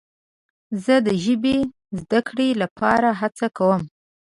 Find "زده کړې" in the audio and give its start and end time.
2.01-2.49